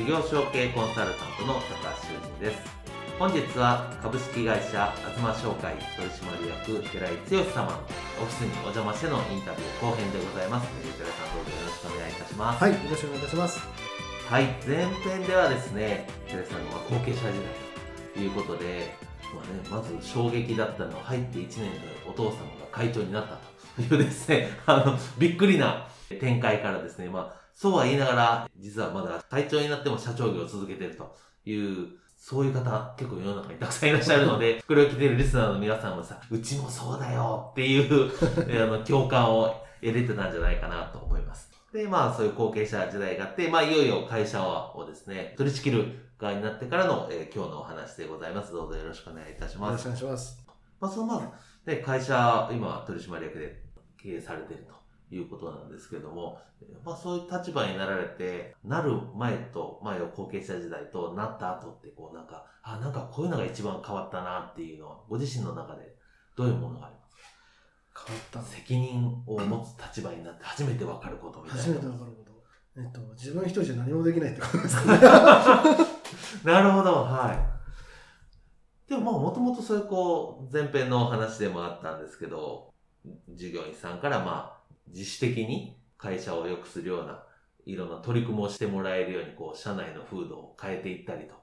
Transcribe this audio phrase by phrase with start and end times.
[0.00, 2.58] 事業承継コンサルタントの高橋修人です
[3.18, 7.76] 本日は株式会社東商会取締役寺井剛様の
[8.22, 13.60] オフィスにお邪魔してのインタビュー後編でございます寺井さんどうぞよろしくお願いいたしますはい、よろしくお願いいたします。
[14.24, 17.34] はい、前編ではですね、寺井さんの後継者時代
[18.14, 18.96] ということで、
[19.36, 21.68] まあね、まず衝撃だったのは入って1年で
[22.08, 23.36] お父様が会長になった
[23.76, 38.10] というですね、あの、びっくりな展開からですね、まあ、そうは言いながら、実はまだ会長になっても社長業を続けているという、そういう方結構世の中にたくさんいらっしゃるので、 これを聞いているリスナーの皆さんもさ、うちもそうだよっていう、
[38.48, 41.50] え あの、共感を得れてたんじゃないかなと思います。
[41.70, 48.54] で、まあ、そういう後継者時代があって、まあ、いよいよ会社をですね、取り仕切る側になってからの、えー今日のお話でございます。
[48.54, 49.84] どうぞよろしくお願いいたします。
[49.84, 50.46] よろしくお願いします。
[50.80, 53.62] まあ、そのまあ、ね、会社、今、取締役で
[53.98, 54.79] 経営されていると
[55.16, 65.96] いうことなんですけれども、えーまあ、そういう立場になられて、なる前と、まあ、後継者時代となった後って、こう、なんか、あ、なんかこういうのが一番変わったなっていうのは、ご自身の中で
[66.36, 67.16] どういうものがあります
[68.06, 71.62] 変わったか責任を持つ立場になって初めて分かることみたいな。
[71.62, 72.30] 初めてわかること。
[72.76, 75.00] えっと、自分一人じゃ何もできないってことですかね。
[76.44, 77.34] なるほど、は
[78.86, 78.88] い。
[78.88, 82.72] でもまあ、もともとそういうこう、前編のお話でもあったんですけど、
[83.28, 84.59] 従業員さんからまあ、
[84.92, 87.22] 自主的に会社を良くするような、
[87.66, 91.34] いろんな取り組みをしてもらえるように、こう、社内の風土を変えていったりと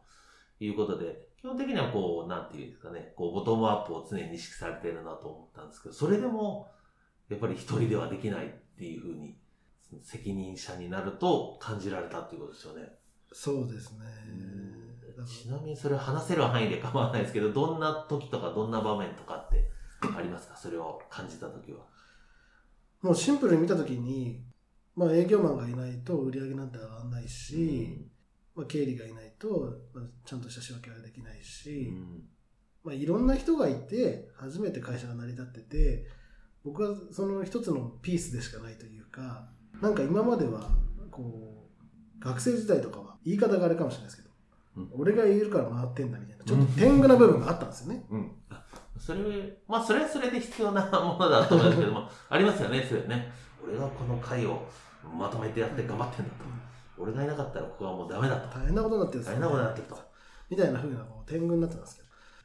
[0.59, 6.69] いうことで、基本的にはこう、なんていうんですかね、こう、ボトムアップを常に意識されているなと思ったんですけど、それでも、
[7.29, 9.37] やっぱり一人ではできないっていうふうに、
[10.01, 12.89] 責任者になると感じられたっていうことですよね。
[13.31, 14.05] そうですね。
[15.25, 19.69] ちなみにそれを話せる範囲で構わないですけど、どんな時とかどんな場面とかって
[20.15, 20.55] ありますか？
[20.55, 21.79] それを感じた時は。
[23.03, 24.43] らもうシンプルに見たときに、
[24.95, 28.09] まあ営業マンがいないと売り上げなんて上がらないし、
[28.55, 31.93] まあ経理がいないと、まあ、ちゃんとした仕分けができないし、
[32.83, 36.05] まあいろんな人がいて、初めて会社が成り立ってて、
[36.63, 39.49] 僕はその一つのピースでしかないというか、
[39.81, 40.69] なんか今までは、
[41.11, 41.69] こ
[42.19, 44.29] う、学生時代とかは言い方があれかもしれないですけど、
[44.77, 48.05] うん俺がいるから回ってんだみたいな、ちょっと天狗な部分があったんですよね。
[48.11, 48.31] うん。
[48.99, 49.19] それ、
[49.67, 53.31] まあそれはそれで必要な ものだと思うんですけども、ありますよね、それね。
[53.63, 54.67] 俺がこの会を
[55.17, 56.45] まとめてやって頑張ってんだと。
[56.97, 58.59] 俺がいなかったらここはもうダメだと。
[58.59, 59.97] 大変なことになってるんです大変なことになってると。
[60.49, 62.03] みたいな風なこう天狗になってたんですけ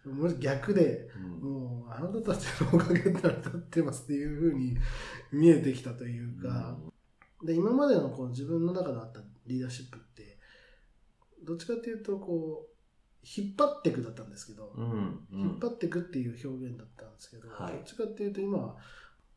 [0.08, 4.76] ど、逆で、うんもうあなたたちのおかげで成り立ってますっていう風に
[5.30, 6.76] 見えてきたというか、
[7.44, 10.38] で今までのこう自分の中であったリーダーシップって
[11.44, 12.72] どっちかっていうとこう
[13.25, 15.27] 引っ張っていくだったんですけど、うん。
[15.33, 15.41] うん。
[15.41, 18.77] 引っ張っていくっていう表現だったんですけど、はいどっちかっていうと今は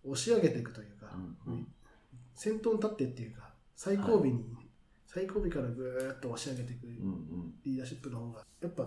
[0.03, 1.11] 押し上げていくというか、
[1.47, 1.67] うんうん
[2.33, 4.43] 先頭に立ってっていうか最後尾に、
[5.07, 7.53] 最後尾からぐーっと押し上げていくうんうん。
[7.63, 8.83] リーダーシップの方がやっぱ、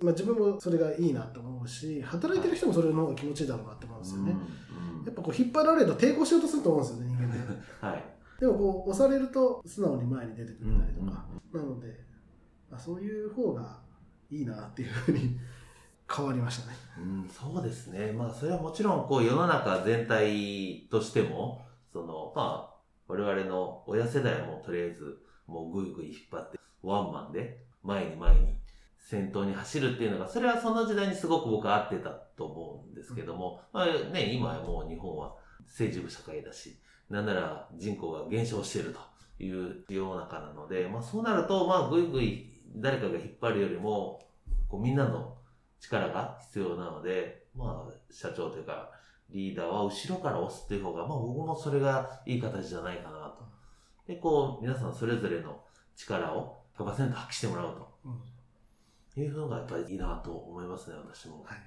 [0.00, 4.38] まあ、自分もそれがいいなと思うし働いてる人もそれの方が気持ちいいだろうなって思うんですよね、うん
[5.04, 8.04] やっぱこう引っ張られると抵抗しようとすると思うんですよね 人間ってはい。
[8.40, 11.86] でもこう押されると素直に前に出てくれたりとか、うんなので、
[12.70, 13.80] まあ、そういう方が
[14.30, 15.38] いいなっていうふうに
[16.10, 18.12] 変わりましたねうん、そうですね。
[18.12, 22.74] まあ、それはもちろん、こう、世の中全体としても、その、まあ、
[23.06, 28.58] 我々の親世代もとりあえず、もうぐいぐい引っ張って、ワンマンで、前に前に、
[28.98, 35.34] 先頭に走るっていうのが、それはその時代にすごく僕は合ってたと思うんですけども、まあね、今はもう日本は
[35.66, 36.78] 政治部社会だし、
[37.08, 38.94] なんなら人口が減少している
[39.38, 44.20] という世の中なので、まあそうなると、まあぐいぐい誰かが引っ張るよりも、
[44.68, 45.36] こうみんなの
[45.80, 48.90] 力が必要なので、まあ、社長というか、
[49.30, 53.44] リーダーは後ろから押すっていう方が、まあ僕もそれがいい形じゃないかなと。
[54.06, 55.60] で、こう、皆さんそれぞれの
[55.96, 58.12] 力を100%発揮してもらううん
[59.12, 61.42] というのがやっぱりいいなと思いますね、私も。
[61.44, 61.58] はい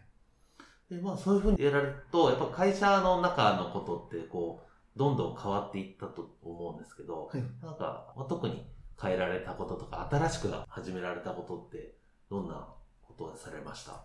[0.90, 8.66] でまあ、そういうふうにやられると、やっぱ会社の中のことって、こう、どんどん変わっていったと思うんですけど、はいなんか、まあ、特に
[9.02, 11.96] 変えられたこととか、新しく始められたことって、
[12.30, 12.68] どんな
[13.02, 14.04] ことをされました？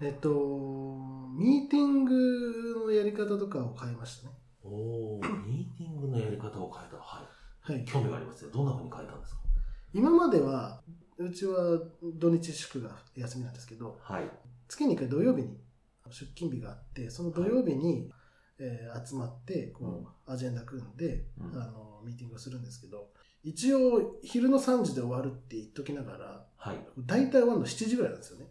[0.00, 0.28] えっと、
[1.36, 4.34] ミーティングのやり方とかを変えましたね。
[4.62, 6.96] おー、 ミーティングのやり方を変えた。
[6.98, 7.26] は
[7.60, 7.84] はいい。。
[7.84, 8.52] 興味がありますね。
[8.52, 9.40] どんなふうに変えたんですか？
[9.92, 10.82] 今までは、
[11.16, 11.80] うちは
[12.14, 14.30] 土日祝が休みなんですけど、はい。
[14.68, 15.58] 月に1回土曜日に
[16.10, 18.08] 出勤日があって、その土曜日に、
[18.60, 23.08] えー集まってこう、アジェンダ組んで、うんあのミーティングをするんですけど、
[23.42, 26.76] 一応昼の3時で終わるって言っときながら、はい。
[26.98, 28.46] 大体終わるの7時ぐらいなんですよね。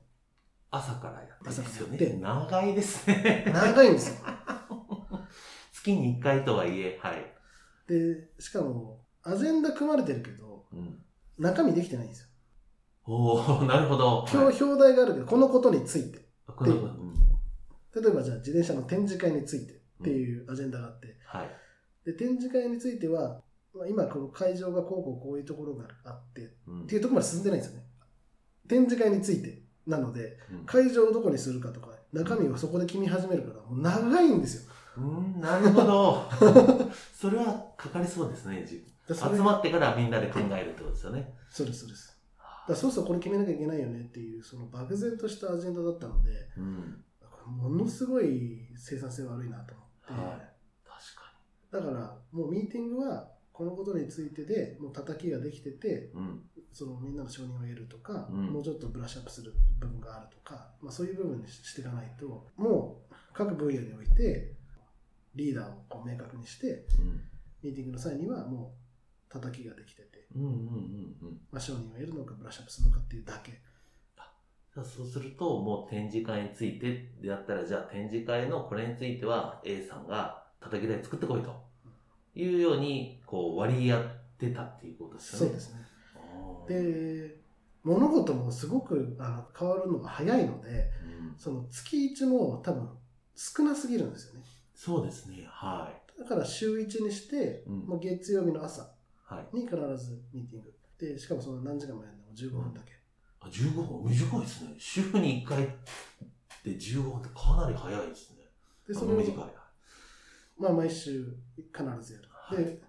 [0.69, 2.21] 朝からやってるんですよ朝からやってね。
[2.21, 3.51] 長いですね。
[3.53, 4.15] 長いんですよ。
[5.73, 7.33] 月に1回とはいえ、はい。
[7.87, 11.03] で、しかも、アジェンダ組まれてるけど、うん。
[11.37, 12.27] 中身できてないんですよ。
[13.05, 14.19] おー、なるほど。
[14.19, 16.27] 表はい表題があるけど、このことについて。
[16.45, 17.13] このうん
[17.95, 21.49] 例えばじゃあ自転車の展示会についてっていうアジェンダがあって、はい。
[22.05, 23.41] で展示会については、
[23.73, 27.85] まあ今この会場がこうこうこういうところがあってうんっていうところまで進んでないんですよね。
[28.67, 34.71] 展示会についてなので、うん会場をどこにするかとか、中身をそこで決め始めるから、もう長いんですよ。
[34.97, 36.23] うん、なるほど。
[37.13, 38.65] それはかかりそうですね、
[39.07, 41.33] 集まってからみんなで考えるってことですよね。
[41.49, 42.17] そうです、そうです。
[42.67, 47.03] だそうそうこれ決めなきゃいけないよねっていう、その漠然としたアジェンダだったので、うん。
[47.45, 49.83] ものすごい生産性悪いなと思
[50.13, 51.33] はい確か
[51.71, 56.21] だからもうミーティングはこのことについてでもう叩きができててに。
[56.21, 56.41] うん。
[56.71, 64.53] そのみんなの承認を得るとか、うんもうちょっとブラッシュアップする部分があるとか、まあ、そういう部分にしていかないともう各分野において
[65.33, 67.21] リーダーをこう明確にしてうん。
[67.63, 68.75] ミーティングの際にはも
[69.29, 71.41] う叩きができてて、うんうんうんうん。
[71.51, 73.59] まあ、承認を得るのかブラッシュアップするのかっていうだけ
[74.83, 81.53] そうすると、もう展示会についてであったら、じゃあ展示会のこれについては A さんが叩き台作ってこいと
[82.35, 84.03] いうように、こう割り合っ
[84.37, 85.45] てたっていうことですよね。
[85.47, 85.87] そうですね。
[86.67, 87.37] で
[87.83, 92.89] 物事もすごくあの変わるのが早いのでうんその月1も多分
[93.33, 94.45] 少なすぎるんですよね
[94.75, 95.45] そうですね。
[95.47, 95.89] は
[96.19, 98.91] だから週1にして、うんもう月曜日の朝。
[99.53, 102.93] に必ずミーティングでしかもその何時間もやるのも15分だけ、
[103.39, 104.11] あ15分？
[104.11, 104.75] 短いですね。
[104.77, 105.57] 週に1回
[106.63, 108.37] で15分ってかなり早いですね。
[108.87, 109.57] でそれを短い。
[110.57, 112.81] まあ、毎週必ずやる、はいで、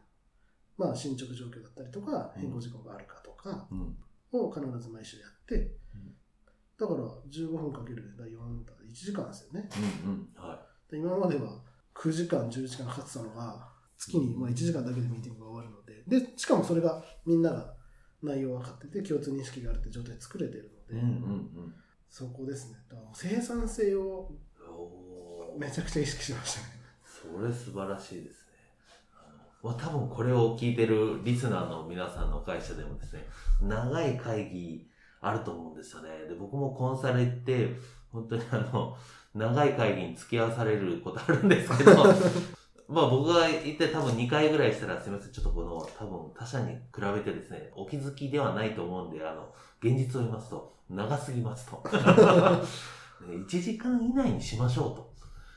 [0.79, 3.97] まあ、進捗状況だったりとか変更事項があるかとかうん。
[4.33, 5.59] を必ず毎週やって、う
[5.99, 6.15] ん
[6.79, 9.69] だから15分かける4だから1時間ですよね
[10.05, 10.29] うんうん。
[10.37, 11.61] はで今までは
[11.93, 17.75] 9時間10時間かかってたのが月にまあ1時間だけでミーティングが終わるのででしかもそれがみんなが
[18.23, 21.01] 内容分かってて共通認識があるって状態で作れてるのい。
[21.01, 21.37] で、うんうんう
[21.69, 21.75] ん。
[22.11, 24.31] そこですねだから生産性を
[25.59, 28.49] めちゃくちゃ意識しましたねそれ素晴らしいですね。
[29.63, 33.25] まあ、多分これを聞いてるリスナーの皆さんの会社でもですね、
[33.61, 34.89] 長い会議
[35.21, 36.11] あると思うんですよね。
[36.29, 37.71] で、僕もコンサル行って、
[38.13, 38.97] 本当にあの、
[39.35, 41.93] 長い会議に付き合わされることあるんですけど、
[42.89, 49.53] まあ僕が行って多分2回ぐらいしたらすみません、ちょっとこの多分他社に比べてですね、お気づきではないと思うんで、あの、
[49.83, 51.77] 現実を言いますと、長すぎますと。
[53.21, 55.13] 1時間以内にしましょうと。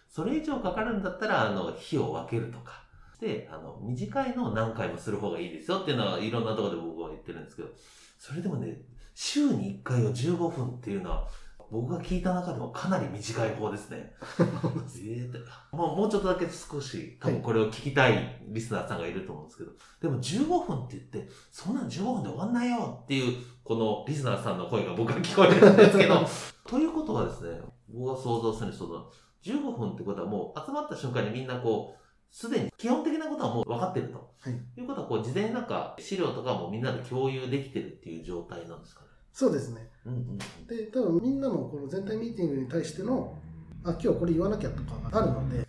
[0.09, 2.83] それ以上かかるんだったら、あの、日を分けるとか。
[3.21, 7.69] で、あの、短いのを何回もする方がいいですよっていうのは、いろんなところで僕は言ってるんですけど、
[8.17, 8.81] それでもね、
[9.13, 11.27] 週に1回を15分っていうのは、
[11.71, 14.13] 僕が聞いた中でもかなり短い方ですね。
[14.37, 15.39] えーと
[15.75, 26.25] もうもうちょっとだけ少し、多分これを聞きたいリスナーさんがいると思うんですけど、でも15分って言って、そんなん15分で終わんないよっていう、このリスナーさんの声が僕は聞こえるんですけど、
[26.67, 29.09] ということはですね、僕が想像するにその、
[29.41, 34.31] 15分ってことはもう集まった瞬間にみんなこう、すでに基本的なことはもう分かってると。
[34.41, 39.07] はいいうことは、こう、事前になんか資料とかもみんなで共有できてるっていう状態なんですかね。
[39.31, 43.37] そうですねうんうんで多分みんなもこの全体ミーティングに対しての
[43.83, 45.67] あ今日これ言わなきゃとかがあるので、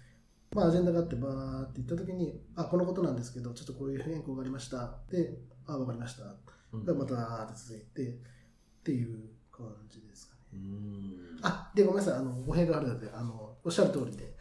[0.55, 4.99] まあ、アジェンダがあってバーって言った時にあこのことなんですけどちょっとこういう変更がありました。
[5.11, 6.25] であ分かりました。
[6.73, 6.85] うん。
[6.85, 8.15] でまたーって続いてっ
[8.85, 9.19] ていう
[9.51, 10.61] 感じですかね。
[11.43, 12.15] あでごめんなさい。
[12.19, 14.33] あの語弊があるのであのおっしゃる通りで。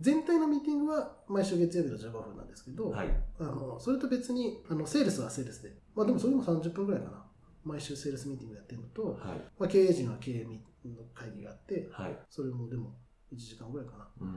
[0.00, 3.08] 全体のミーティングは毎週月曜日の15分なんですけど、はい。
[3.38, 5.76] あのそれと別にあのセールスはセールスで。
[5.94, 7.22] まあでもそれも30分ぐらいかな
[7.64, 9.40] 毎週セールスミーティングやってるのと、はい。
[9.58, 12.16] まあ、経営陣は経営の会議があって、はい。
[12.28, 12.96] それもでも
[13.32, 14.08] 1時間ぐらいかな。
[14.20, 14.28] うん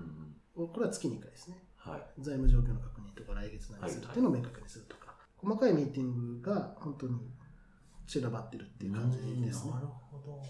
[0.56, 0.68] うん。
[0.68, 1.64] これは月に1回ですね。
[1.78, 2.22] はい。
[2.22, 7.20] 財務状況の確認とか来月何するっていうのを明確にするとか、細かいミーティングが本当に
[8.08, 9.80] 散らばってるっていう感じですねな。
[9.80, 10.42] るほど。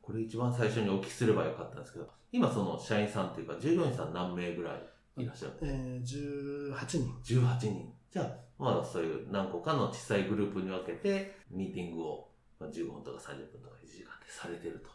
[0.00, 7.40] これ一番最初にお聞きすればよかったんですけど、今その社員さんというか従業員さん何名ぐらいいらっしゃるえー、18人。
[7.40, 7.92] 18人。
[8.10, 14.90] じゃあ、まあそういう何個かの小さいグループに分けて、ミーティングをまあ15分とか30分とか1時間でされてると。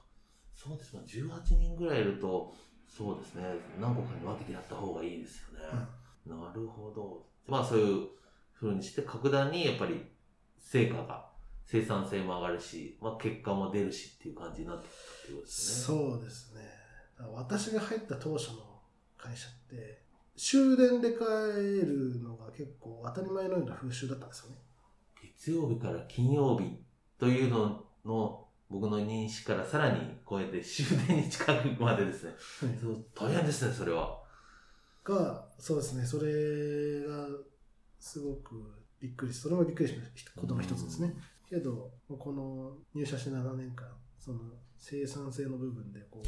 [0.55, 0.95] そうです。
[0.95, 2.53] まあ18人ぐらいいると、
[2.87, 3.43] そうですね、
[3.79, 5.65] 何個かに分けてやった方がいいですよね。
[6.25, 7.25] なるほど。
[7.47, 8.07] まあそういう
[8.59, 10.05] 風にして格段にやっぱり
[10.59, 11.29] 成果が、
[11.65, 15.97] 生産性も上がるし、まあ結果も出るしっていう感じになってきたことですね。
[15.97, 16.61] そうですね。
[17.33, 18.81] 私が入った当初の
[19.17, 20.03] 会社って、
[20.43, 21.19] 終電で帰
[21.85, 24.57] るのが結構当たり前のような風習だったんですよね。
[25.37, 26.79] 月曜日から金曜日
[27.19, 32.31] というのの僕の認識からさらに超えて終電に近くまでですね。
[32.81, 34.19] そう大変ですね、それは。
[35.03, 37.27] が、そうですね、それが
[37.99, 39.95] すごくびっくりし、それもびっくりし
[40.25, 41.13] たことの一つですね。
[41.47, 44.39] けど、この入社して7年間、その
[44.79, 46.27] 生産性の部分でこう、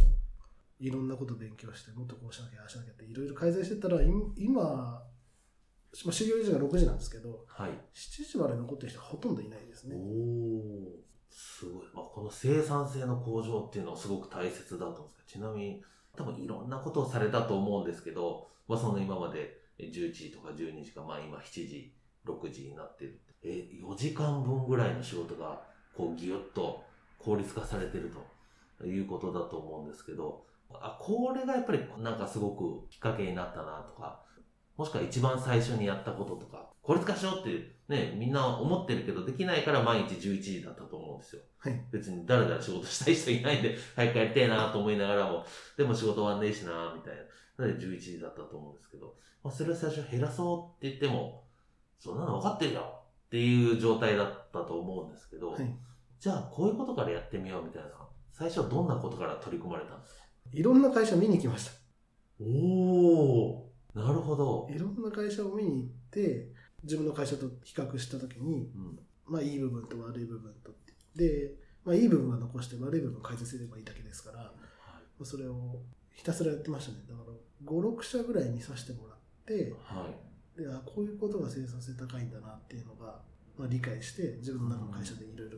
[0.79, 4.05] いろんなことを勉強して、もっとこうしなきゃ、ああしなきゃっていろいろ改善してったら、い
[4.37, 7.71] 今、まあ、修行時間6時なんですけど、はい。
[7.93, 9.95] 7時まで残ってる人はほとんどいないですおね。
[9.95, 11.83] おすごい。
[11.93, 15.83] まあ、この生産性の向上っていうのはすごく大切だと思うんですけど、ちなみに、
[16.15, 21.93] 多分いろんなことをされたと思うんですけど、まあ、その今まで11時とか12時か、まあ今7時、
[22.25, 23.19] 6時になってる。
[23.43, 25.61] え、4時間分ぐらいの仕事が、
[25.95, 26.83] こうギュッと
[27.19, 28.11] 効率化されてる
[28.79, 30.45] ということだと思うんですけど、
[30.81, 34.23] あ、これがやっぱりなんかすごくきっかけになったなとか、
[34.77, 41.41] もしくは一番最初にやったこととか、効率化しようってね、みんな思ってるけどできないから毎日11時だったと思うんですよ。
[41.59, 41.85] はい。
[41.91, 45.45] 別に誰々仕事したい人いないんで、早くやりたいなと思いながらも、
[45.77, 47.15] でも仕事終わんねえしなみたい
[47.57, 47.65] な。
[47.65, 51.43] なので11時だったと思うんですけど、まあ、それを最初減らそうって言っても、
[51.99, 52.81] そんなの分かってるよ
[53.27, 55.75] っていう状態だったと思うんですけど、はい。
[56.19, 57.89] じゃあこういうことからやってみようみたいな、
[58.31, 60.23] 最初はどんなことから取り組まれたんですか？
[60.53, 61.71] いろんな会社見に来ました。
[62.39, 64.69] おー、なるほど。
[64.71, 66.47] いろんな会社を見に行って、
[66.83, 70.93] 自分の会社と比較したときに、うん、まあいい部分と悪い部分とって。
[71.15, 74.63] で、まあいい部分は残して悪い部分を改善すればいいだけですから、はい
[75.25, 75.79] それを
[76.11, 76.97] ひたすらやってましたね。
[77.07, 77.33] だから
[77.65, 80.09] 5、6社ぐらい見させてもらって、は
[80.57, 80.61] い。
[80.61, 83.21] であこういうことが生産性高いんだなっていうのが、
[83.57, 85.57] まあ、理解して、自分の中の会社でいろいろ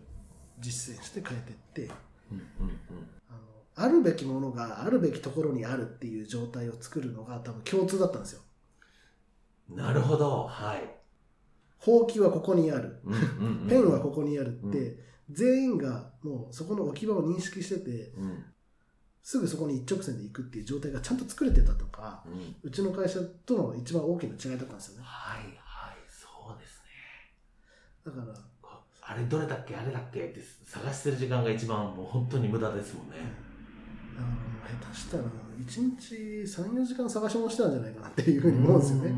[0.60, 1.94] 実践して変えていって、
[2.32, 3.10] うんうんうん。
[3.30, 3.40] あの
[3.76, 8.42] あるべきものがあるべきところにあるっていう状態を作るのが多分共通だったんですよ。
[9.70, 10.46] なるほど。
[10.48, 10.96] はい。
[11.78, 13.00] ほうきはここにある。
[13.04, 15.00] うんうんうん ペンはここにあるって、う
[15.32, 18.46] 全員がもうそこの置き場を認識してて、うん。
[19.22, 22.56] すぐそこに一直線で行くっていう状態がちゃんと作れてたとか、うん。
[22.62, 25.04] うちの会社との一番大きな違いだったんですよね。
[25.04, 27.34] はいはい、そうですね。
[28.06, 28.40] だから、
[29.08, 29.76] あれどれだっけ？
[29.76, 30.28] あれだっけ？
[30.28, 33.18] って探してる時間が一番もう本当に無駄ですもんね。
[33.18, 33.30] だか
[34.20, 36.16] らもう下手したら1日
[36.62, 39.14] 3、4時間探し物してたんじゃないかなっていうふうに思うんですよね。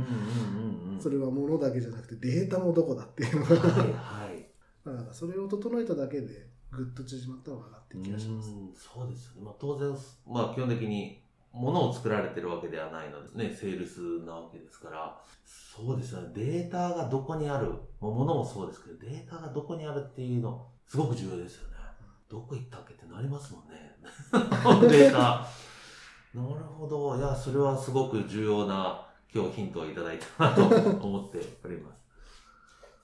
[0.99, 3.55] それは物だけじゃなくてデータもどこだっていうのが。
[3.55, 4.49] はいはい。
[4.85, 8.49] だからそれを整えただけでぐっと縮まったのかなっていう気がします。
[8.49, 9.41] うんそうですよね。
[9.45, 9.89] まあ、当然、
[10.25, 11.21] まあ、基本的に
[11.53, 16.29] 物を作られてるわけではないのでね、セールスなわけですから、そうですよね。
[16.33, 21.76] データがどこにある、もう物もそうですけど、データがどこにあるっていうの、すごく重要ですよね。
[22.29, 23.95] どこ行ったっけってなりますもんね。
[24.89, 25.47] データ。
[26.33, 27.17] なるほど。
[27.17, 32.03] いや、それはすごく重要な今日ヒントをいただいたなと思っております。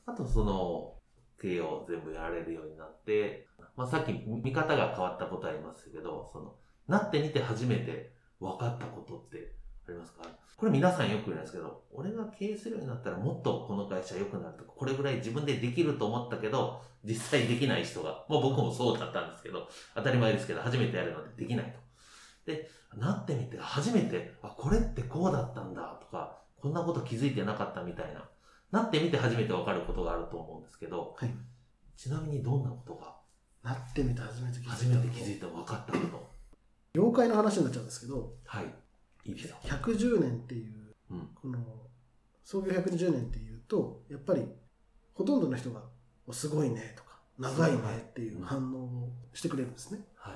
[0.05, 0.95] あと、その、
[1.41, 6.55] 経営を全部やられるようになって、まあ、さっき見方が変わったことありますけど、その、
[6.87, 9.55] なってみて初めて分かったことって
[9.87, 10.23] ありますか？
[10.55, 22.51] これ皆さんよく言うんですけど、俺が経営するようになったらもっとこの会社良くなるとか、これぐらい自分でできると思ったけど、実際できない人が、まあ僕もそうだったんですけど、当たり前ですけど、初めてやるのでできないと。
[22.51, 28.29] で、なってみて初めて、あ、これってこうだったんだとか、こんなこと気づいてなかったみたいな、
[28.71, 31.29] なってみて初めて分かることがあると思うんですけど、はい
[31.95, 33.15] ちなみにどんなことが？
[33.63, 36.31] なってみて初めて気づいた初めて気づいた分かったこと。
[36.95, 38.65] 業界の話になっちゃうんですけど、はい。
[39.25, 39.57] いいですよ。
[39.63, 40.73] 110年っていう、
[41.11, 41.29] うん。
[41.35, 41.57] この
[42.43, 44.45] 創業110年っていうと、やっぱり
[45.13, 45.81] ほとんどの人が、
[46.27, 50.01] おすごいねとか、長いねっていう反応をしてくれるんですね。
[50.15, 50.35] はい。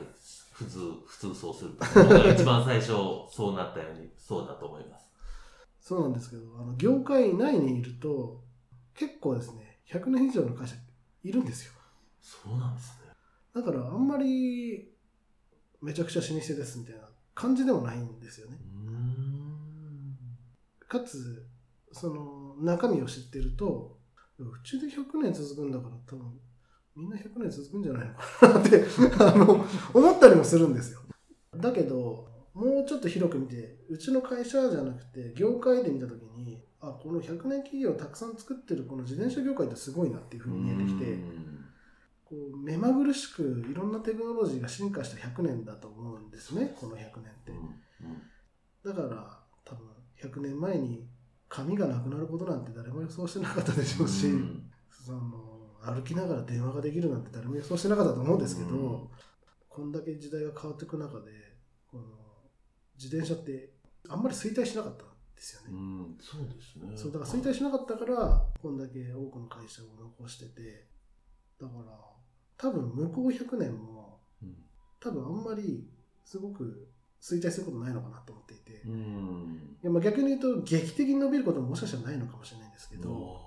[0.52, 1.72] 普通、普通そうする。
[1.80, 2.88] 僕が一番最初
[3.32, 5.12] そうなったように、そうだと思います。
[5.82, 8.42] そうなんですけど、あの業界内にいると、
[8.94, 10.76] 結構ですね、100年以上の会社
[11.24, 11.74] いるんですよ。
[12.22, 13.14] そうなんですね。
[13.54, 14.92] だからあんまり
[15.82, 17.02] めちゃくちゃ老舗ですみたいな
[17.38, 18.58] 感じでもないんですよね。
[20.88, 21.46] かつ、
[21.92, 24.00] その中身を知ってると、
[24.40, 26.34] うちで100年続くんだから多分
[26.96, 28.84] みんな100年続くんじゃないのかなって
[29.24, 31.02] あの思ったりもするんですよ。
[31.56, 41.20] だけど、もうちょっと広く見て、うちの会社じゃなくて、業界で見たときに、あ、この100年企業をたくさん作ってるこの自転車業界ってすごいなっていうふうに見えてきて、
[42.28, 47.12] こう目まぐるしくいろんなテクノロジーが進化した100年だと思うんですね、この100年っ
[47.46, 47.54] て。
[48.84, 49.88] だから、多分
[50.22, 51.08] 100年前に
[51.48, 54.28] 紙がなくなることなんて誰も予想してなかったでしょうし、
[54.90, 55.22] その
[55.82, 59.10] 歩きながら電話ができるなんて誰も予想してなかったと思うんですけど、うん
[59.78, 61.32] こんだけ時代が変わっていく中で
[61.92, 62.04] この
[62.98, 63.74] 自転車って
[64.10, 65.68] あんまり衰退しなかったんですよね。
[65.72, 66.98] うん、そうですね。
[66.98, 70.88] そうだから衰退しなかったからこんだけ多くの会社を残してて
[71.62, 72.17] だから
[72.58, 74.56] 多分向こう100年もうん
[75.00, 75.88] 多分あんまり
[76.26, 76.88] すごく
[77.22, 79.78] 衰退することないのかなと思っていて、いうん。
[79.82, 83.42] やまあ逆に言うと劇的に伸びることももしかしたらないのかもしれないんですけど、ど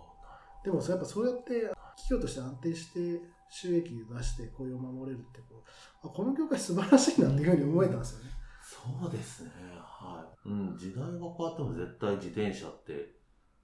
[0.64, 1.60] でもそうやっぱそうやって
[1.96, 5.62] 企業として安定して収益を出して雇用を守れるってこ
[6.02, 8.30] うあこの業界素晴らしいなっていうふうに思えたんですよね。
[8.62, 9.50] そうですね。
[9.76, 10.48] はい。
[10.48, 13.14] うん、時代が変わっても絶対自転車って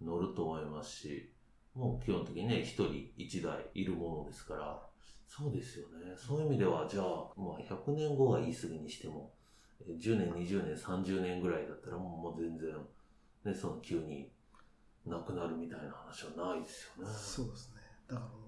[0.00, 1.33] 乗ると思いますし、
[1.75, 4.86] もう基本的にね、一人一台いるものですから、
[5.26, 6.14] そうですよね。
[6.16, 7.04] そういう意味では、じゃあ、
[7.37, 9.33] まあ100年後が言い過ぎにしても、
[9.80, 12.71] え10年、20年、30年ぐらいだったらもうもう全然、
[13.45, 14.30] ね、その急に
[15.04, 17.12] なくなるみたいな話はないですよね。
[17.14, 17.80] そうですね。
[18.09, 18.40] だからもう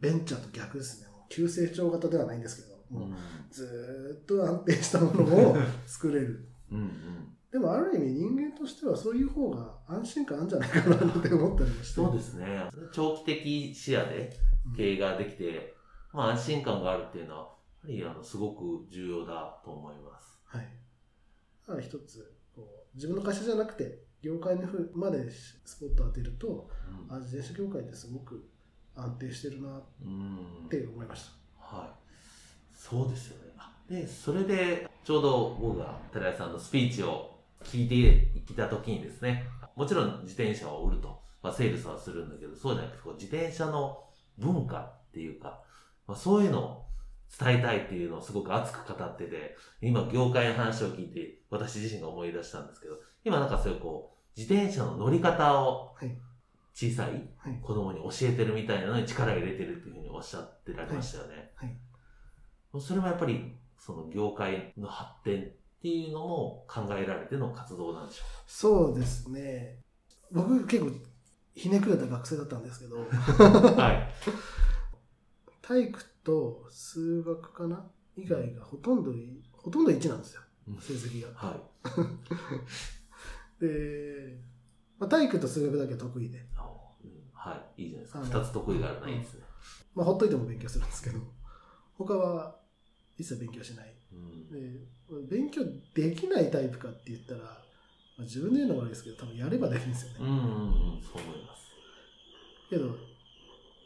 [0.00, 1.08] ベンチャーと逆ですね。
[1.28, 3.10] 急成長型ではないんですけど、もう
[3.50, 6.48] ずーっと安定したものを 作れる。
[6.70, 6.78] うん。
[6.78, 11.94] うんでもある意味人間としてはそういう方が安心感あるんじゃないかなって思ったりもして。
[11.94, 12.68] そうですね。
[12.92, 15.73] 長期的視野でうん経営ができて、
[16.14, 17.54] まあ安心感があるっていうのは、やは
[17.88, 20.40] りあのすごく重要だと思います。
[20.46, 21.82] はい。
[21.82, 26.70] 一つこう、自分の会社じゃなくて、業界のふまでスポットを当てると、
[27.08, 28.48] あ自転車業界ってすごく
[28.94, 30.68] 安定してるなっうん。
[30.70, 32.76] て思いましはい。
[32.76, 33.52] そうですよね。
[33.58, 44.04] あで、それで、ちょうど僕が寺井さんのスピーチを聞いてきた時にですね、もちろん自転車を売ると、まあ、セールスはするんだけど、そうじゃなくて、こう自転車の
[44.38, 45.62] 文化っていうか、
[46.06, 46.84] まあ、そういうのを
[47.38, 56.16] 伝えたいっていうのをすごく熱く語ってて、今業界の話を聞いて、私自身が思い出したんですけど、今なんかそういうこう、自転車の乗り方をはい
[56.74, 57.28] 小さい。
[57.62, 61.52] 子供に教えてるみたいなのに力を入れてるっていうふうにおっしゃってられましたよね。
[61.54, 61.76] はい。
[62.80, 65.46] それもやっぱり、その業界の発展っ
[65.80, 69.78] ていうのも考えられての活動なんでしょそうですね。
[70.32, 70.90] 僕結構
[71.54, 72.96] ひねくれた学生だったんですけど。
[73.78, 74.08] はい。
[75.66, 77.90] 体育と数学かな？
[78.16, 80.42] 以外がほとんどい、ほとんど1なんですよ、
[80.78, 81.28] 成績が。
[81.34, 81.60] はい。
[83.64, 84.38] で、
[84.98, 86.46] まあ、体育と数学だけ得意で、
[87.32, 87.82] はい。
[87.84, 88.20] いいじゃないですか。
[88.20, 89.44] あの二つ得意があるのはいいですね。
[89.94, 91.18] まあ、ほっといても勉強するんですけど、
[91.96, 92.60] 他は
[93.16, 93.94] 一切勉強しない。
[94.12, 94.50] うん。
[94.50, 94.86] で、
[95.28, 95.62] 勉強
[95.94, 97.48] できないタイプかって言ったら、ま
[98.20, 100.16] あ、自分で言うのも悪いですけど、多分やればできるんですよね。
[100.20, 101.02] うんうんうん。
[101.02, 101.70] そう思います。
[102.68, 103.13] けど、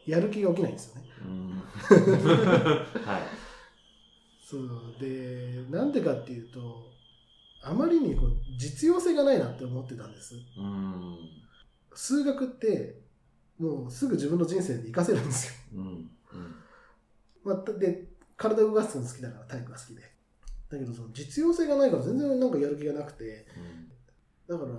[0.08, 1.02] やる気が起きないんですよね。
[1.22, 1.50] うん。
[3.04, 3.22] はい。
[4.42, 6.90] そうで、なんでかっていうと、
[7.62, 10.36] あまりにこう実用性がないなって思ってたんです。
[10.56, 11.18] うん。
[11.94, 13.00] 数学って、
[13.58, 15.52] もうすぐ自分の人生で活かせるんですよ。
[15.74, 15.84] うん。
[15.84, 16.10] うん。
[17.44, 20.02] まあ、で、体を動かすの好きだから体育が好きで。
[20.70, 23.46] だけど、その実用性がないから全然なんかやる気がなくて、
[24.48, 24.70] だから、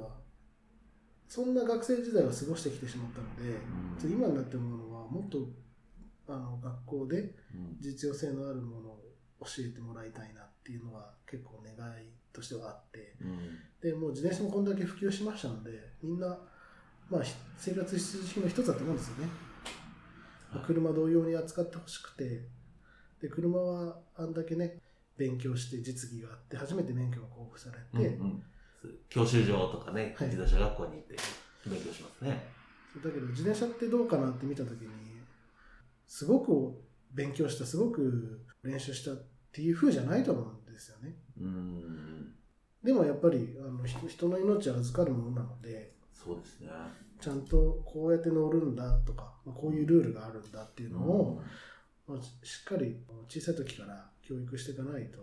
[1.27, 3.59] そんな学生時代を過ごしてきてしまったので、
[3.99, 5.49] ちょっと今になって思うのは、もっと
[6.27, 7.77] あの学校でうん。
[7.79, 8.99] 実用性のあるものを
[9.41, 13.57] 教えてもらいたいなっていうのが結構願いとしてはあって、うん。
[13.81, 15.71] でもう自転車もこんだけ普及しましたので、
[16.03, 16.37] みんな、
[17.09, 19.23] まあ、ひ生活必需品の一つだと思うんですよね。
[19.23, 19.49] はい
[20.65, 22.41] 車同様に扱ってほしくて、
[23.21, 24.79] で、車はあんだけね、
[25.15, 28.43] 勉強して実技があって、初めて免許が交付されて、うんうん
[29.09, 31.17] 教習所とかね、はい自動車学校に行って
[31.67, 32.58] 勉強しますね。
[32.93, 34.89] そうだけど自転車ってどうかなって見たときに、
[36.07, 36.81] すごく
[37.13, 41.15] 勉強した、すごく練習したっていう風じゃないと思うんですよね。
[41.39, 42.33] うん。
[42.83, 46.69] でもやっぱりあの人人の命は預かるものなので、そうですね。
[47.21, 51.41] ちゃんとこうやって乗るんだとか、まあこういうルールがあるんだっていうのを、
[52.07, 52.97] まあ、しっかり
[53.27, 55.19] 小さい時から教育していかないと、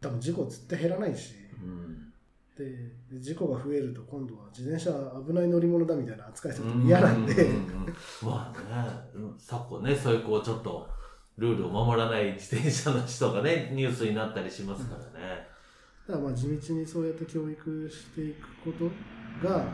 [0.00, 2.12] 多分事故絶対減らないし、うん。
[2.56, 2.64] で
[3.10, 7.86] で事故が増えると今度は自転車は危ない乗り物だみたいな扱いされても嫌なんで、うううん。
[8.22, 9.34] まあね、うん。
[9.36, 10.88] 昨今ね、そういうこうちょっと
[11.36, 15.48] ルールを守らない自転車の人がね、ニュースになったりしますからね。
[16.06, 19.66] だからまあ地道にそうやって教育していくことが、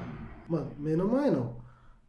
[0.48, 1.58] まあ、目の前の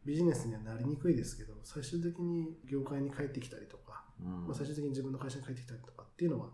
[0.06, 4.46] ビジネスにはなりにくいですけど最終的に業界に帰ってきたりとかうん。
[4.46, 6.46] まあ、最終的に自分の会社に帰ってきたりとかっていうのは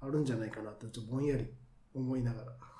[0.00, 1.46] あるんじゃないかなってちょっとぼんやり
[1.94, 2.50] 思いながら。
[2.50, 2.71] うん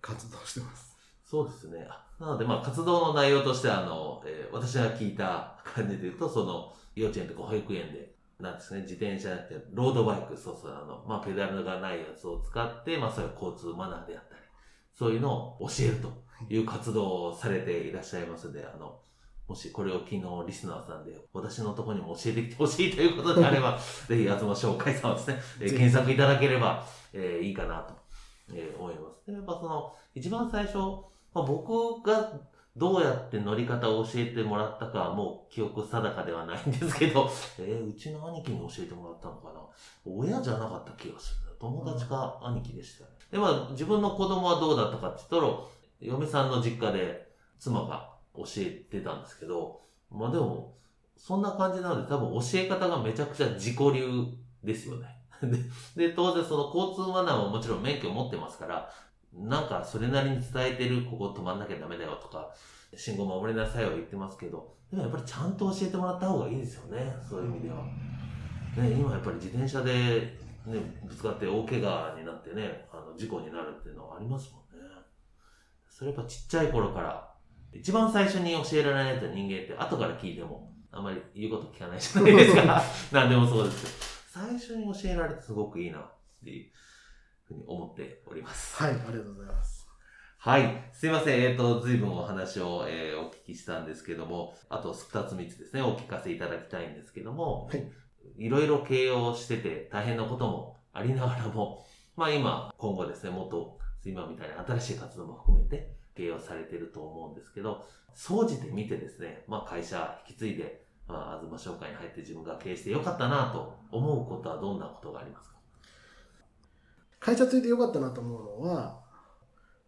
[0.00, 0.96] 活動してます。
[1.24, 1.86] そうですね。
[1.88, 14.40] あなので、まあ、活動の内容として、あの、えー私が聞いた感じで言うと、その、幼稚園とか保育園で、なんですね、自転車って、ロードバイク、そうそう、あの、まあ、ペダルがないやつを使って、まあ、そういう交通マナーであったり、
[14.94, 16.12] そういうのを教えると
[16.48, 18.98] いう活動をされていらっしゃいますので、あの、
[19.46, 27.94] もしこれを昨日リスナーさんで、私のところにも教えてきてほしいということであれば、 ぜひ、東紹介さんをですね、えー検索いただければ、えーいいかなと、
[28.52, 29.26] えー思います。
[29.26, 30.78] でやっぱその、一番最初、
[31.34, 32.32] まあ、僕が
[32.76, 39.60] どうやって乗り方を教えてもらったかはもう記憶定かではないんですけど、 えーうちの兄貴に教えてもらったのかな？
[40.06, 41.56] 親じゃなかった気がする。
[41.58, 43.10] 友達か兄貴でしたね。
[43.32, 45.54] で、まあ自分の子供はどうだったかって言ったら、
[46.00, 49.80] 嫁さんの実家で妻が教えてたんですけど、
[50.10, 50.74] まあでも、
[51.16, 54.24] そんな感じなので多分教え方がめちゃくちゃ自己流
[54.62, 55.17] ですよね。
[55.96, 58.90] で、で当然その交通マナーももちろん免許持ってますから、
[59.34, 62.50] なんかそれなりに伝えてる、ここ止まんなきゃダメだよとか、
[62.94, 67.84] 信号守りなさいは言ってますけど、でもやっぱりちゃんと教えてもらった方がいいですよね、そういう意味では。
[68.76, 69.92] ね、今やっぱり自転車で、
[70.66, 74.86] ね、ぶつかって大怪我になってね、あの事故になるっていうのはありますもんね。
[75.88, 77.28] それやっぱちっちゃい頃から、
[77.72, 82.82] 一番最初に教えられないと人間って後から聞いても、あんまり言うこと聞かないじゃないですか。
[83.12, 84.17] なんでもそうです。
[84.38, 86.10] 最初に教えられてすごくいいなっ
[86.44, 86.70] ていう
[87.44, 88.76] ふうに思っております。
[88.76, 89.88] はい、ありがとうございます。
[90.38, 90.90] はい。
[90.92, 91.42] すいません。
[91.42, 97.90] えっ、と、随分お話を、えーお聞きしたんですけども、あと二つ三つですね、お聞かせいただきたいんですけども、はい。
[98.36, 101.84] いろいろ経営をしてて大変なこともありながらも、
[102.16, 115.56] まあ今、今後ですね、もっと今みたいな新しい活動も含めて経営をされていると思うんですけど、総じて見てですね、まあ会社引き継いで、まあ、東商会に入って自分が経営してよかったなと思うことはどんなことがありますか？
[117.20, 119.00] 会社ついてよかったなと思うのは、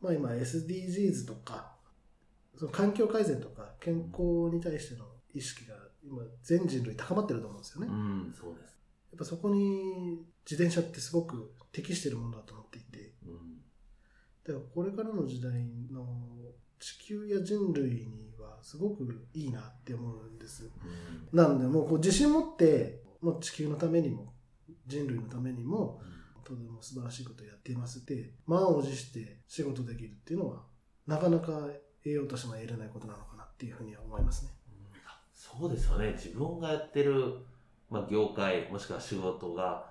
[0.00, 1.74] まあ今 SDGs とか、
[2.56, 7.86] その環境改善とか健康に対しての意識が今全人類高まってると思うんですよね。
[7.88, 8.80] うやん、そうです。
[9.14, 13.58] っぱそこに自転車ってすごく適してるものだと思っていて、うん。
[14.44, 15.52] だからこれからの時代
[15.92, 16.06] の
[16.80, 20.64] 地球や人類にはすごくいいなって思うんです。
[20.64, 24.32] うんなんでもうこう自信持って、もう地球のためにも
[24.86, 26.00] 人類のためにも
[26.42, 30.62] とても素晴らしいことをやっていますって満を持して仕事できるっていうのは
[31.06, 31.68] なかなか
[32.04, 34.50] 栄養としても得れないことなのかなっていうふうには思いますね。
[35.40, 36.12] そうですよね。
[36.12, 37.38] 自分がやってる、
[37.88, 39.89] まあ、業界、もしくは仕事が、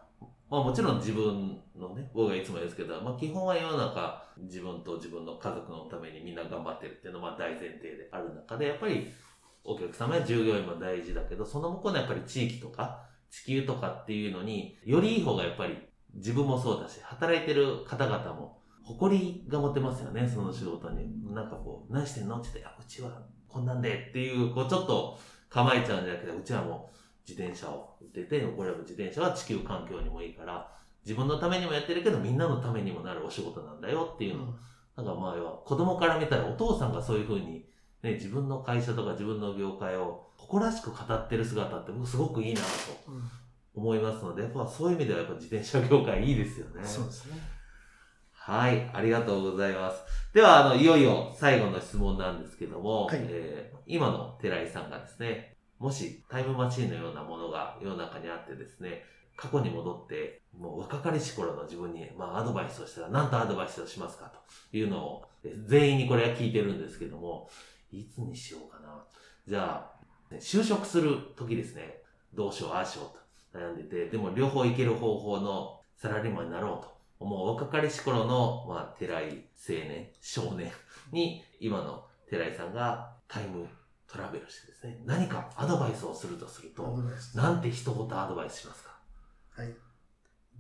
[0.49, 9.07] まあもちろん自分のね、僕がいつも言うんですけど、まあ基本は世の中、自分と自分の家族のためにみんな頑張ってるっていうのは大前提である中で、やっぱり
[9.63, 15.77] お客様や従業員も大事だけど、その向こうのやっぱり地域とか地球とかっていうのに、よりいい方がやっぱり
[16.15, 21.31] 自分もそうだし、働いてる方々も誇りが持てますよね、その仕事に。
[21.31, 22.37] なんかこう、何してんの？
[22.37, 26.95] って言って、いや、うちはこんなんでっていう、こうちょっと構えちゃうんじゃなくて、うちはもう
[27.29, 30.71] 自転車を売ってて、これは自転車は地球環境にもいいから、
[31.05, 34.47] 自分のためにもやってるけど、みんなのためにもなるお仕事なんだよっていうのを、
[34.97, 37.65] なんかまあ要は子供から見たらお父さんがそういうふうに、
[38.01, 42.67] ね、自分の会社とか自分の業界を誇らしく語ってる姿って僕すごくいいなと
[43.07, 43.23] うん
[43.75, 46.81] 思いますので、やっぱそういう意味ではやっぱ自転車業界いいですよね。
[46.83, 47.39] そうですね。
[48.33, 50.01] はい、ありがとうございます。
[50.33, 59.03] では、あの、いよいよ最後の質問なんですけども、はいえー今の寺井さんがですね、もしタイムマシンのようなものが世の中にあってですね、
[59.37, 65.25] 過去に戻って、もう若かりし頃の自分に、まあ、アドバイスをしたら、何とアドバイスをしますかというのを、
[65.65, 67.49] 全員にこれは聞いてるんですけども、
[67.93, 69.01] いつにしようかな。
[69.47, 77.25] じゃあ、就職する時ですね、どうしよう、ああしようと悩んでて、でも両方いける方法のサラリーマンになろうと。
[77.25, 80.69] もう若かりし頃の、まあ、寺井青年、少年
[81.13, 83.67] に、今の寺井さんがタイム
[84.11, 86.97] トラベルしてですね、何かアドバイスをするとすると、
[87.35, 88.99] なんて一言アドバイスしますか？
[89.51, 89.73] はい。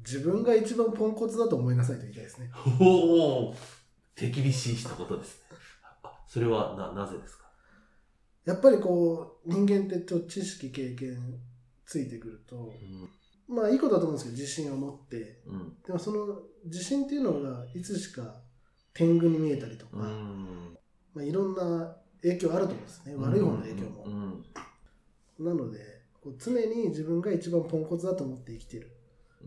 [0.05, 2.51] 自分が一番ポンコツだと思いなさいと言いたいですね。
[2.79, 3.55] おお
[4.15, 5.57] 手厳しい一言ですね。
[6.03, 7.49] あそれはな、なぜですか？
[8.45, 11.39] やっぱりこう、人間ってちょ知識、経験
[11.85, 12.71] ついてくると、
[13.47, 15.73] まあいいことだと思うんですけど、自信を持って、うん。
[15.85, 18.41] でもその自信っていうのがいつしか
[18.93, 20.77] 天狗に見えたりとか、うん。
[21.13, 23.15] まあ、いろんな影響あると思うんですね。
[23.15, 24.03] 悪い方の影響も。
[24.05, 25.45] うん。
[25.45, 28.95] なので、こう常に自分が一番ポンコツだと思って生きてる。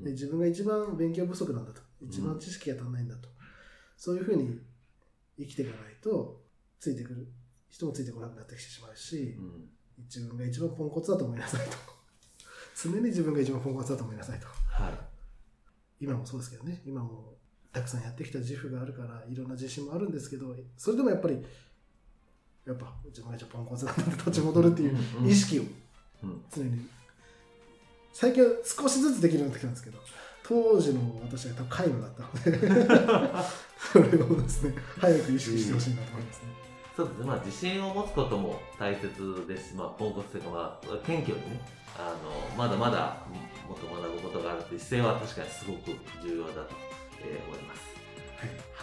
[0.03, 1.83] で自分が一番勉強不足なんだと。
[2.01, 3.29] 一番知識が足んないんだと。
[3.97, 4.59] そういうふうに
[5.39, 6.41] 生きていかないと、
[6.81, 7.29] ついてくる
[7.69, 9.69] 人もついてこなくなってきてしまうしう、ん。
[10.05, 11.77] 自分が一番ポンコツだと思いなさいと。
[12.75, 14.47] 常に自分が一番ポンコツだと思いなさいと。
[14.47, 14.99] はい。
[16.01, 17.37] 今もそうですけどね、今も
[17.73, 21.43] たくさんやってきた自負があるから、いろんな自信もあるんですけど、それでもやっぱり、
[22.67, 25.63] やっぱ自分がポンコツなんだって立ち戻るっていううん意識を
[26.23, 26.45] うん。
[26.55, 26.87] 常に、
[28.13, 29.99] 最近は少しずつできるようになってきたんですけど、
[30.45, 33.49] 当時の私は多分皆無だったので、
[33.93, 36.47] それをですね、早く意識してほしいなと思いますね。
[36.97, 37.25] そうですね。
[37.25, 41.61] まあ、自信を持つことも大切ですし、まあ、ポンコツというか、まあ、謙虚にね、
[41.99, 43.17] あの、まだまだ
[43.69, 45.91] もっと学ぶことがあるという姿勢は確かにすごく
[46.23, 46.75] 重要だと、
[47.25, 48.02] えー思います。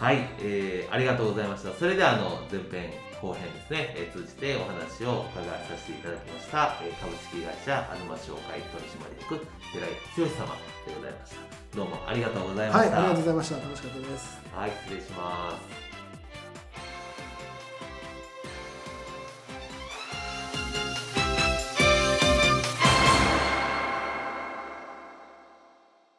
[0.00, 1.72] はい、えーありがとうございました。
[1.76, 10.56] それでは、あの、前編後編ですね、えー通じてお話を伺いさせていただきました、えー株式会社アルマ商会取締役、寺井剛様
[10.88, 11.76] でございました。
[11.76, 12.98] どうもありがとうございまはい、した。
[12.98, 13.56] ありがとうございました。
[13.60, 14.38] 楽しかったです。
[14.56, 15.89] はい、失礼します。